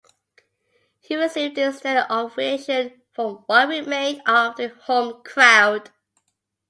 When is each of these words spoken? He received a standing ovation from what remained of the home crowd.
He 0.99 1.15
received 1.15 1.59
a 1.59 1.71
standing 1.71 2.05
ovation 2.09 3.03
from 3.13 3.43
what 3.45 3.67
remained 3.69 4.23
of 4.25 4.55
the 4.55 4.69
home 4.69 5.21
crowd. 5.21 5.91